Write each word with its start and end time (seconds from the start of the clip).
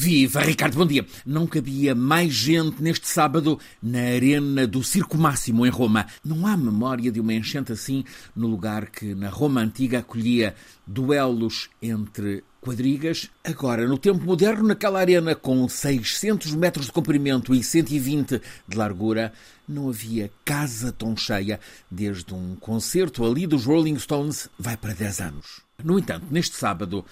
Viva, 0.00 0.42
Ricardo, 0.42 0.76
bom 0.76 0.86
dia. 0.86 1.04
Não 1.26 1.44
cabia 1.44 1.92
mais 1.92 2.32
gente 2.32 2.80
neste 2.80 3.08
sábado 3.08 3.58
na 3.82 3.98
arena 3.98 4.64
do 4.64 4.80
Circo 4.80 5.18
Máximo 5.18 5.66
em 5.66 5.70
Roma. 5.70 6.06
Não 6.24 6.46
há 6.46 6.56
memória 6.56 7.10
de 7.10 7.18
uma 7.18 7.34
enchente 7.34 7.72
assim 7.72 8.04
no 8.34 8.46
lugar 8.46 8.90
que 8.90 9.12
na 9.12 9.28
Roma 9.28 9.60
antiga 9.60 9.98
acolhia 9.98 10.54
duelos 10.86 11.68
entre 11.82 12.44
quadrigas. 12.60 13.28
Agora, 13.42 13.88
no 13.88 13.98
tempo 13.98 14.24
moderno, 14.24 14.68
naquela 14.68 15.00
arena 15.00 15.34
com 15.34 15.68
600 15.68 16.54
metros 16.54 16.86
de 16.86 16.92
comprimento 16.92 17.52
e 17.52 17.60
120 17.60 18.40
de 18.68 18.76
largura, 18.76 19.32
não 19.68 19.88
havia 19.88 20.30
casa 20.44 20.92
tão 20.92 21.16
cheia 21.16 21.58
desde 21.90 22.32
um 22.32 22.54
concerto 22.54 23.24
ali 23.24 23.48
dos 23.48 23.64
Rolling 23.64 23.98
Stones 23.98 24.48
vai 24.56 24.76
para 24.76 24.94
10 24.94 25.20
anos. 25.20 25.60
No 25.82 25.98
entanto, 25.98 26.26
neste 26.30 26.54
sábado, 26.54 27.04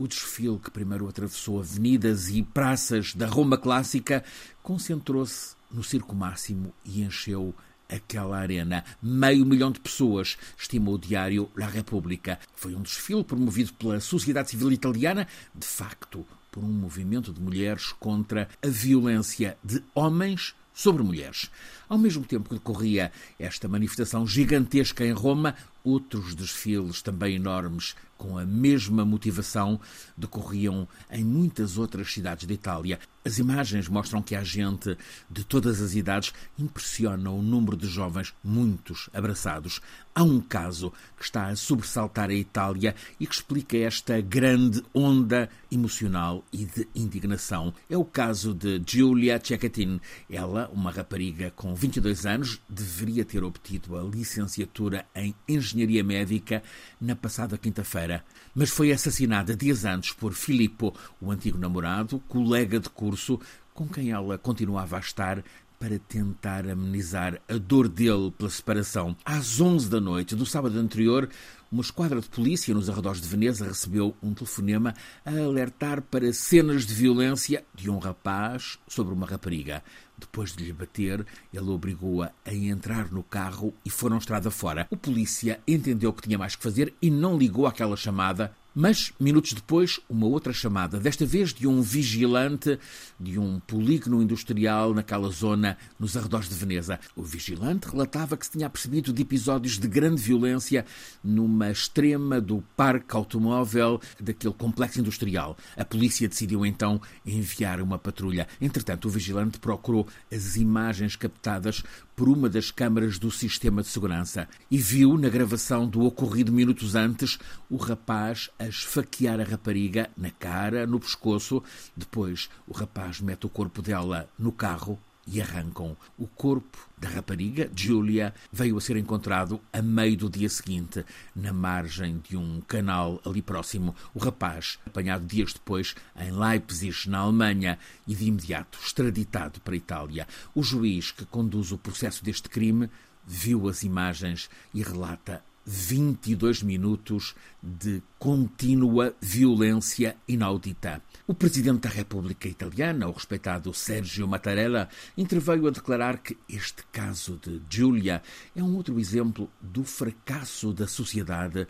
o 0.00 0.08
desfile 0.08 0.58
que 0.58 0.70
primeiro 0.70 1.06
atravessou 1.06 1.60
avenidas 1.60 2.30
e 2.30 2.42
praças 2.42 3.14
da 3.14 3.26
Roma 3.26 3.58
clássica 3.58 4.24
concentrou-se 4.62 5.54
no 5.70 5.84
Circo 5.84 6.16
Máximo 6.16 6.72
e 6.86 7.02
encheu 7.02 7.54
aquela 7.86 8.38
arena. 8.38 8.82
Meio 9.02 9.44
milhão 9.44 9.70
de 9.70 9.78
pessoas, 9.78 10.38
estimou 10.56 10.94
o 10.94 10.98
diário 10.98 11.50
La 11.54 11.66
Repubblica. 11.66 12.38
Foi 12.54 12.74
um 12.74 12.80
desfile 12.80 13.22
promovido 13.22 13.74
pela 13.74 14.00
sociedade 14.00 14.48
civil 14.48 14.72
italiana, 14.72 15.28
de 15.54 15.66
facto, 15.66 16.26
por 16.50 16.64
um 16.64 16.72
movimento 16.72 17.30
de 17.30 17.40
mulheres 17.40 17.92
contra 17.92 18.48
a 18.62 18.68
violência 18.68 19.58
de 19.62 19.84
homens 19.94 20.54
sobre 20.72 21.02
mulheres. 21.02 21.50
Ao 21.90 21.98
mesmo 21.98 22.24
tempo 22.24 22.48
que 22.48 22.54
decorria 22.54 23.10
esta 23.36 23.66
manifestação 23.66 24.24
gigantesca 24.24 25.04
em 25.04 25.10
Roma, 25.10 25.56
outros 25.82 26.36
desfiles 26.36 27.02
também 27.02 27.34
enormes 27.34 27.96
com 28.16 28.36
a 28.36 28.44
mesma 28.44 29.02
motivação 29.02 29.80
decorriam 30.14 30.86
em 31.10 31.24
muitas 31.24 31.78
outras 31.78 32.12
cidades 32.12 32.46
da 32.46 32.52
Itália. 32.52 32.98
As 33.24 33.38
imagens 33.38 33.88
mostram 33.88 34.20
que 34.20 34.34
há 34.34 34.44
gente 34.44 34.96
de 35.30 35.42
todas 35.42 35.80
as 35.80 35.94
idades, 35.94 36.32
impressiona 36.58 37.30
o 37.30 37.40
número 37.40 37.78
de 37.78 37.86
jovens, 37.86 38.34
muitos 38.44 39.08
abraçados. 39.12 39.80
Há 40.14 40.22
um 40.22 40.38
caso 40.38 40.92
que 41.16 41.24
está 41.24 41.46
a 41.46 41.56
sobressaltar 41.56 42.28
a 42.28 42.34
Itália 42.34 42.94
e 43.18 43.26
que 43.26 43.34
explica 43.34 43.76
esta 43.78 44.20
grande 44.20 44.82
onda 44.92 45.48
emocional 45.72 46.44
e 46.52 46.66
de 46.66 46.86
indignação. 46.94 47.72
É 47.88 47.96
o 47.96 48.04
caso 48.04 48.54
de 48.54 48.82
Giulia 48.86 49.40
Cecchettin. 49.42 49.98
Ela, 50.28 50.68
uma 50.74 50.90
rapariga 50.90 51.50
com 51.52 51.74
22 51.80 52.26
anos, 52.26 52.60
deveria 52.68 53.24
ter 53.24 53.42
obtido 53.42 53.96
a 53.96 54.02
licenciatura 54.02 55.06
em 55.14 55.34
Engenharia 55.48 56.04
Médica 56.04 56.62
na 57.00 57.16
passada 57.16 57.56
quinta-feira, 57.56 58.22
mas 58.54 58.68
foi 58.68 58.92
assassinada 58.92 59.56
dias 59.56 59.86
antes 59.86 60.12
por 60.12 60.34
Filippo, 60.34 60.94
o 61.18 61.30
antigo 61.30 61.56
namorado, 61.56 62.20
colega 62.28 62.78
de 62.78 62.90
curso, 62.90 63.40
com 63.72 63.88
quem 63.88 64.10
ela 64.10 64.36
continuava 64.36 64.98
a 64.98 65.00
estar 65.00 65.42
para 65.80 65.98
tentar 65.98 66.68
amenizar 66.68 67.40
a 67.48 67.56
dor 67.56 67.88
dele 67.88 68.30
pela 68.36 68.50
separação. 68.50 69.16
Às 69.24 69.58
11 69.62 69.88
da 69.88 69.98
noite 69.98 70.36
do 70.36 70.44
sábado 70.44 70.78
anterior, 70.78 71.26
uma 71.72 71.80
esquadra 71.80 72.20
de 72.20 72.28
polícia 72.28 72.74
nos 72.74 72.90
arredores 72.90 73.22
de 73.22 73.26
Veneza 73.26 73.64
recebeu 73.64 74.14
um 74.22 74.34
telefonema 74.34 74.94
a 75.24 75.30
alertar 75.30 76.02
para 76.02 76.34
cenas 76.34 76.84
de 76.84 76.92
violência 76.92 77.64
de 77.74 77.88
um 77.90 77.98
rapaz 77.98 78.78
sobre 78.86 79.14
uma 79.14 79.26
rapariga. 79.26 79.82
Depois 80.18 80.54
de 80.54 80.64
lhe 80.64 80.72
bater, 80.72 81.24
ele 81.50 81.70
obrigou-a 81.70 82.30
a 82.44 82.52
entrar 82.52 83.10
no 83.10 83.22
carro 83.22 83.72
e 83.82 83.88
foram 83.88 84.18
estrada 84.18 84.50
fora. 84.50 84.86
O 84.90 84.98
polícia 84.98 85.60
entendeu 85.66 86.12
que 86.12 86.22
tinha 86.22 86.36
mais 86.36 86.54
que 86.54 86.62
fazer 86.62 86.92
e 87.00 87.10
não 87.10 87.38
ligou 87.38 87.66
àquela 87.66 87.96
chamada 87.96 88.54
mas, 88.74 89.12
minutos 89.18 89.52
depois, 89.52 90.00
uma 90.08 90.26
outra 90.26 90.52
chamada, 90.52 90.98
desta 90.98 91.26
vez 91.26 91.52
de 91.52 91.66
um 91.66 91.82
vigilante 91.82 92.78
de 93.18 93.38
um 93.38 93.60
polígono 93.60 94.22
industrial 94.22 94.94
naquela 94.94 95.28
zona 95.30 95.76
nos 95.98 96.16
arredores 96.16 96.48
de 96.48 96.54
Veneza. 96.54 96.98
O 97.16 97.22
vigilante 97.22 97.88
relatava 97.88 98.36
que 98.36 98.46
se 98.46 98.52
tinha 98.52 98.70
percebido 98.70 99.12
de 99.12 99.22
episódios 99.22 99.78
de 99.78 99.88
grande 99.88 100.22
violência 100.22 100.84
numa 101.22 101.70
extrema 101.70 102.40
do 102.40 102.62
parque 102.76 103.14
automóvel 103.16 104.00
daquele 104.20 104.54
complexo 104.54 105.00
industrial. 105.00 105.56
A 105.76 105.84
polícia 105.84 106.28
decidiu 106.28 106.64
então 106.64 107.00
enviar 107.26 107.80
uma 107.80 107.98
patrulha. 107.98 108.46
Entretanto, 108.60 109.06
o 109.06 109.10
vigilante 109.10 109.58
procurou 109.58 110.06
as 110.32 110.56
imagens 110.56 111.16
captadas 111.16 111.82
por 112.20 112.28
uma 112.28 112.50
das 112.50 112.70
câmaras 112.70 113.18
do 113.18 113.30
sistema 113.30 113.80
de 113.80 113.88
segurança 113.88 114.46
e 114.70 114.76
viu 114.76 115.16
na 115.16 115.30
gravação 115.30 115.88
do 115.88 116.02
ocorrido 116.02 116.52
minutos 116.52 116.94
antes 116.94 117.38
o 117.70 117.78
rapaz 117.78 118.50
a 118.58 118.66
esfaquear 118.66 119.40
a 119.40 119.42
rapariga 119.42 120.10
na 120.14 120.30
cara, 120.30 120.86
no 120.86 121.00
pescoço. 121.00 121.62
Depois, 121.96 122.50
o 122.68 122.74
rapaz 122.74 123.22
mete 123.22 123.46
o 123.46 123.48
corpo 123.48 123.80
dela 123.80 124.28
no 124.38 124.52
carro 124.52 124.98
e 125.30 125.40
arrancam. 125.40 125.96
O 126.18 126.26
corpo 126.26 126.76
da 126.98 127.08
rapariga, 127.08 127.70
Julia, 127.74 128.34
veio 128.52 128.76
a 128.76 128.80
ser 128.80 128.96
encontrado 128.96 129.60
a 129.72 129.80
meio 129.80 130.16
do 130.16 130.28
dia 130.28 130.48
seguinte, 130.48 131.04
na 131.34 131.52
margem 131.52 132.18
de 132.28 132.36
um 132.36 132.60
canal 132.60 133.20
ali 133.24 133.40
próximo. 133.40 133.94
O 134.12 134.18
rapaz, 134.18 134.78
apanhado 134.84 135.24
dias 135.24 135.52
depois 135.52 135.94
em 136.16 136.32
Leipzig, 136.32 137.08
na 137.08 137.20
Alemanha, 137.20 137.78
e 138.06 138.14
de 138.14 138.26
imediato 138.26 138.78
extraditado 138.82 139.60
para 139.60 139.74
a 139.74 139.76
Itália. 139.76 140.28
O 140.54 140.62
juiz 140.62 141.12
que 141.12 141.24
conduz 141.24 141.70
o 141.70 141.78
processo 141.78 142.24
deste 142.24 142.48
crime 142.48 142.90
viu 143.26 143.68
as 143.68 143.84
imagens 143.84 144.50
e 144.74 144.82
relata 144.82 145.42
22 145.64 146.62
minutos 146.62 147.34
de 147.62 148.02
contínua 148.18 149.14
violência 149.20 150.16
inaudita. 150.26 151.02
O 151.26 151.34
presidente 151.34 151.82
da 151.82 151.88
República 151.88 152.48
Italiana, 152.48 153.08
o 153.08 153.12
respeitado 153.12 153.72
Sergio 153.72 154.26
Mattarella, 154.26 154.88
interveio 155.16 155.68
a 155.68 155.70
declarar 155.70 156.18
que 156.18 156.36
este 156.48 156.84
caso 156.90 157.38
de 157.42 157.60
Giulia 157.68 158.22
é 158.56 158.62
um 158.62 158.74
outro 158.76 158.98
exemplo 158.98 159.50
do 159.60 159.84
fracasso 159.84 160.72
da 160.72 160.88
sociedade 160.88 161.66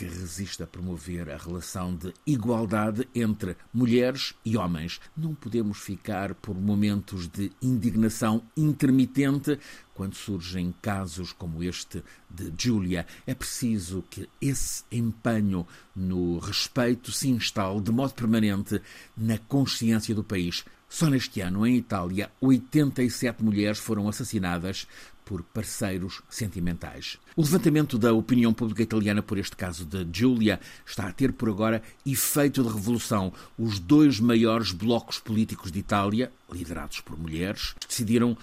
que 0.00 0.06
resiste 0.06 0.62
a 0.62 0.66
promover 0.66 1.28
a 1.28 1.36
relação 1.36 1.94
de 1.94 2.14
igualdade 2.26 3.06
entre 3.14 3.54
mulheres 3.70 4.34
e 4.42 4.56
homens. 4.56 4.98
Não 5.14 5.34
podemos 5.34 5.76
ficar 5.76 6.34
por 6.34 6.54
momentos 6.54 7.28
de 7.28 7.52
indignação 7.60 8.42
intermitente 8.56 9.58
quando 9.92 10.14
surgem 10.14 10.74
casos 10.80 11.34
como 11.34 11.62
este 11.62 12.02
de 12.30 12.50
Julia. 12.56 13.06
É 13.26 13.34
preciso 13.34 14.02
que 14.08 14.26
esse 14.40 14.84
empenho 14.90 15.66
no 15.94 16.38
respeito 16.38 17.12
se 17.12 17.28
instale 17.28 17.82
de 17.82 17.92
modo 17.92 18.14
permanente 18.14 18.80
na 19.14 19.36
consciência 19.36 20.14
do 20.14 20.24
país. 20.24 20.64
Só 20.90 21.08
neste 21.08 21.40
ano, 21.40 21.64
em 21.64 21.76
Itália, 21.76 22.32
87 22.40 23.44
mulheres 23.44 23.78
foram 23.78 24.08
assassinadas 24.08 24.88
por 25.24 25.44
parceiros 25.44 26.20
sentimentais. 26.28 27.16
O 27.36 27.42
levantamento 27.42 27.96
da 27.96 28.12
opinião 28.12 28.52
pública 28.52 28.82
italiana 28.82 29.22
por 29.22 29.38
este 29.38 29.56
caso 29.56 29.84
de 29.84 30.04
Giulia 30.12 30.58
está 30.84 31.06
a 31.06 31.12
ter 31.12 31.32
por 31.32 31.48
agora 31.48 31.80
efeito 32.04 32.64
de 32.64 32.68
revolução. 32.68 33.32
Os 33.56 33.78
dois 33.78 34.18
maiores 34.18 34.72
blocos 34.72 35.20
políticos 35.20 35.70
de 35.70 35.78
Itália, 35.78 36.32
liderados 36.52 37.00
por 37.00 37.16
mulheres, 37.16 37.76
decidiram 37.88 38.36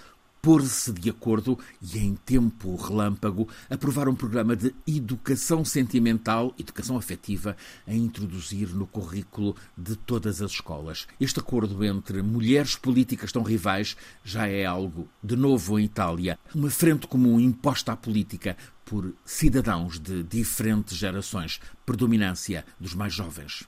pôr-se 0.47 0.94
de 0.94 1.09
acordo 1.09 1.59
e, 1.81 1.97
em 1.97 2.16
tempo 2.16 2.74
relâmpago, 2.78 3.50
aprovar 3.69 4.08
um 4.08 4.16
programa 4.16 4.56
de 4.56 4.74
educação 4.88 5.66
sentimental, 5.66 6.56
educação 6.58 6.96
afetiva, 6.96 7.58
a 7.85 7.94
introduzir 7.94 8.69
no 8.69 8.88
currículo 8.88 9.57
de 9.78 9.97
todas 9.97 10.41
as 10.41 10.52
escolas. 10.52 11.06
Este 11.19 11.41
acordo 11.41 11.84
entre 11.84 12.22
mulheres 12.22 12.78
políticas 12.78 13.30
tão 13.30 13.44
rivais 13.44 13.97
já 14.24 14.47
é 14.47 14.63
algo 14.63 15.09
de 15.22 15.36
novo 15.36 15.78
em 15.78 15.84
Itália. 15.84 16.40
Uma 16.56 16.69
frente 16.69 17.07
comum 17.07 17.41
imposta 17.41 17.91
à 17.91 17.97
política 17.97 18.56
por 18.86 19.13
cidadãos 19.25 20.00
de 20.00 20.24
diferentes 20.24 20.96
gerações, 20.96 21.59
predominância 21.86 22.63
dos 22.80 22.94
mais 22.94 23.13
jovens. 23.13 23.68